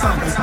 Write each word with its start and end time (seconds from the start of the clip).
clapping 0.00 0.37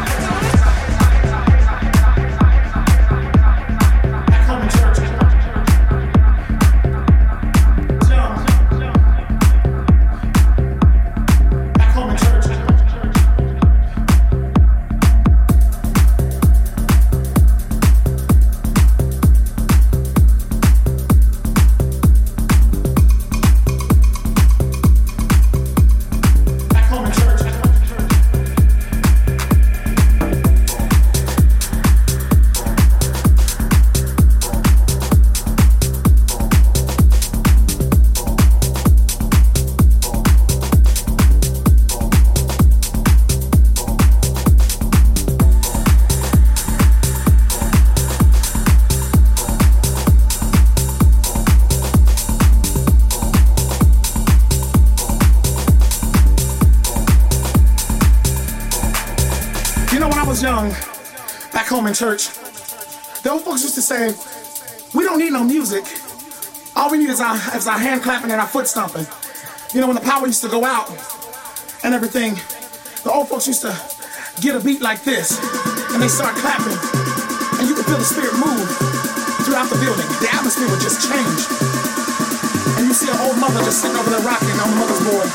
church, 61.96 62.28
the 63.24 63.32
old 63.32 63.42
folks 63.42 63.64
used 63.64 63.76
to 63.76 63.82
say, 63.82 64.12
we 64.94 65.04
don't 65.04 65.18
need 65.18 65.32
no 65.32 65.44
music. 65.44 65.88
All 66.76 66.92
we 66.92 67.00
need 67.00 67.10
is 67.10 67.22
our, 67.22 67.36
is 67.56 67.68
our 67.68 67.80
hand 67.80 68.04
clapping 68.04 68.32
and 68.32 68.40
our 68.40 68.48
foot 68.48 68.68
stomping. 68.68 69.08
You 69.74 69.80
know, 69.80 69.88
when 69.88 69.96
the 69.96 70.04
power 70.04 70.28
used 70.28 70.44
to 70.44 70.50
go 70.50 70.64
out 70.64 70.92
and 71.84 71.96
everything, 71.96 72.36
the 73.04 73.12
old 73.12 73.30
folks 73.30 73.48
used 73.48 73.62
to 73.64 73.72
get 74.44 74.56
a 74.56 74.60
beat 74.60 74.82
like 74.82 75.04
this, 75.04 75.40
and 75.96 76.04
they 76.04 76.12
start 76.12 76.36
clapping, 76.36 76.76
and 77.60 77.64
you 77.70 77.76
could 77.76 77.88
feel 77.88 77.96
the 77.96 78.04
spirit 78.04 78.36
move 78.36 78.68
throughout 79.48 79.72
the 79.72 79.80
building. 79.80 80.08
The 80.20 80.28
atmosphere 80.36 80.68
would 80.68 80.84
just 80.84 81.00
change. 81.08 81.42
And 82.76 82.84
you 82.88 82.94
see 82.94 83.08
an 83.08 83.20
old 83.24 83.40
mother 83.40 83.64
just 83.64 83.80
sitting 83.80 83.96
over 83.96 84.10
there 84.10 84.26
rocking 84.28 84.60
on 84.60 84.68
the 84.68 84.80
mother's 84.84 85.00
board, 85.08 85.28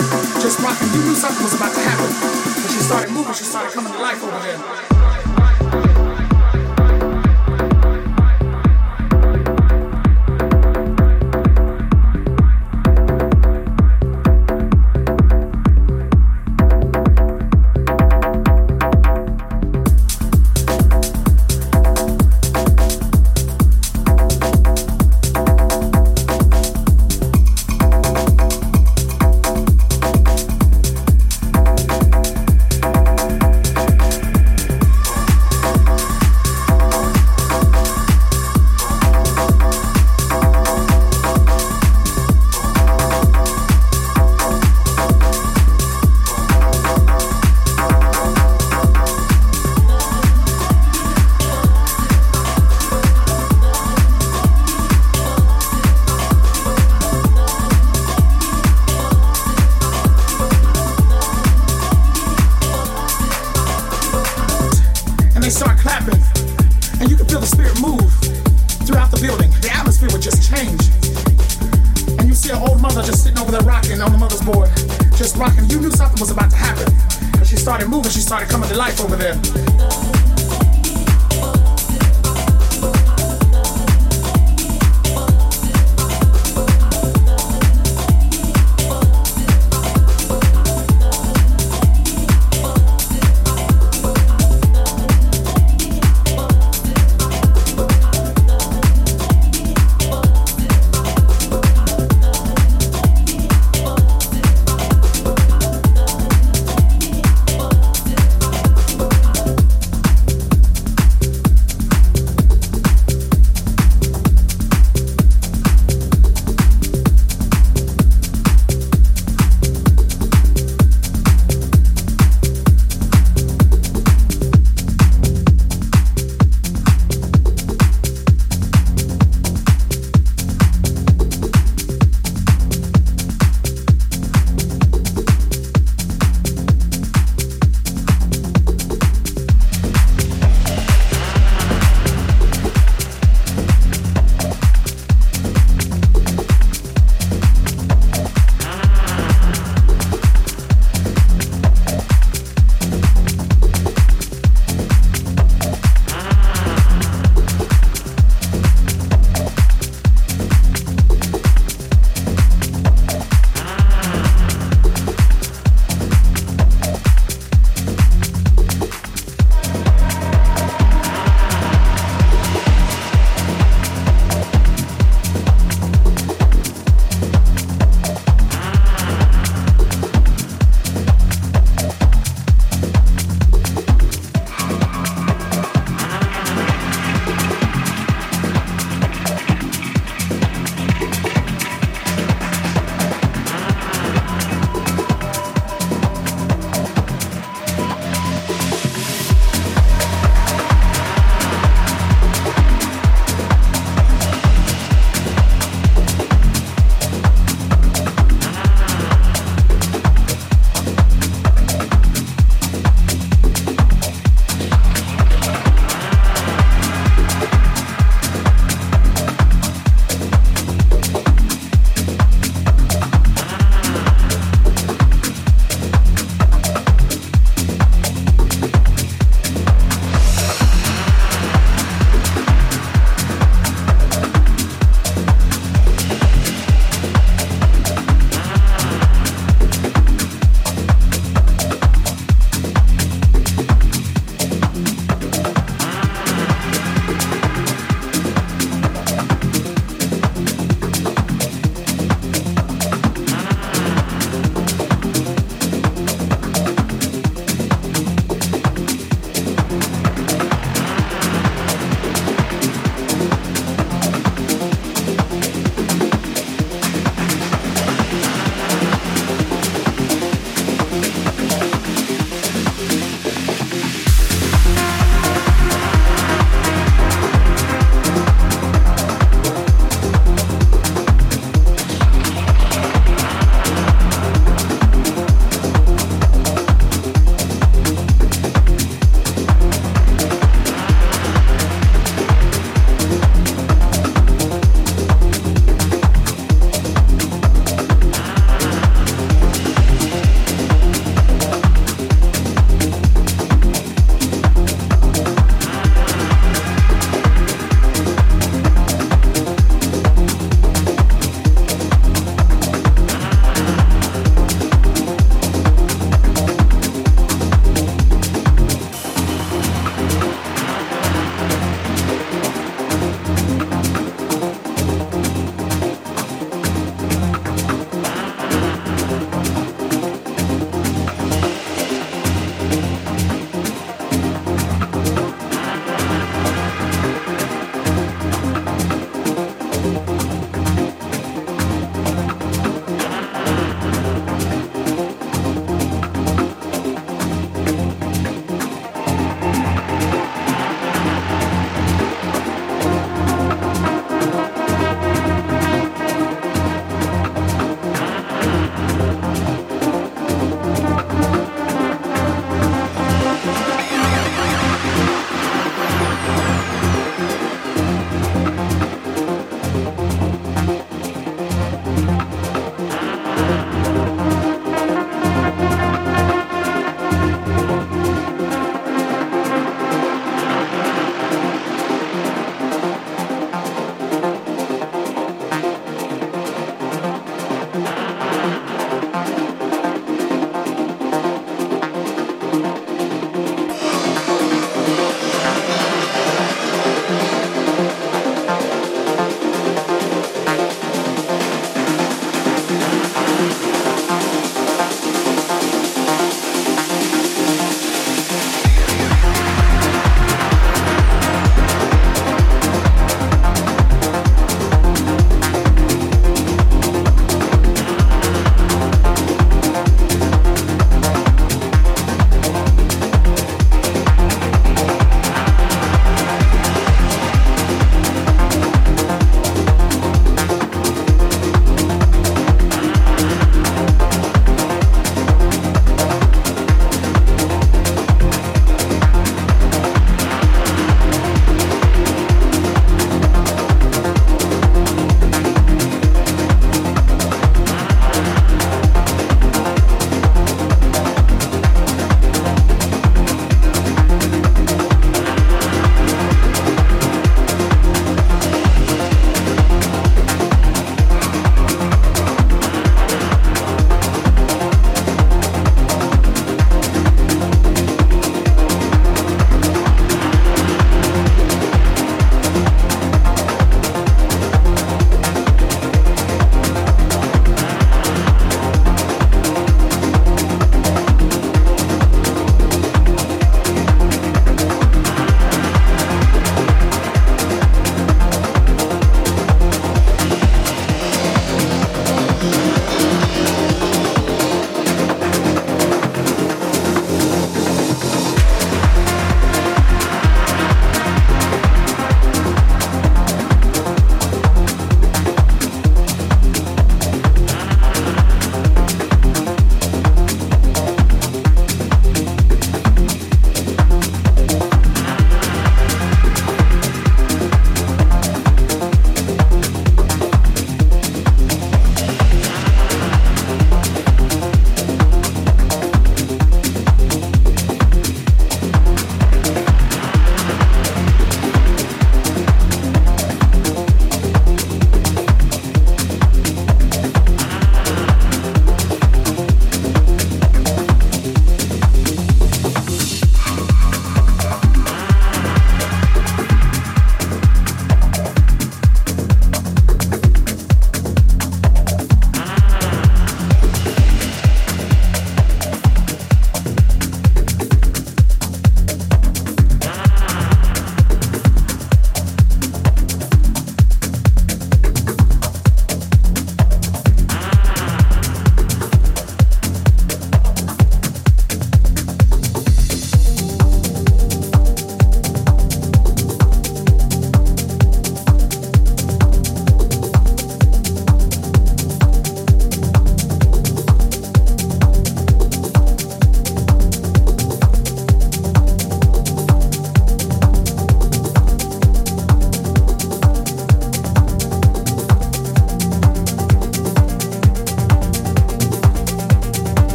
just 0.45 0.61
rocking. 0.61 0.93
You 0.93 1.09
knew 1.09 1.17
something 1.17 1.41
was 1.41 1.57
about 1.57 1.73
to 1.73 1.81
happen. 1.81 2.11
When 2.13 2.69
she 2.69 2.81
started 2.85 3.11
moving, 3.17 3.33
she 3.33 3.45
started 3.45 3.73
coming 3.73 3.93
to 3.93 3.99
life 3.99 4.21
over 4.21 4.41
there. 4.45 4.90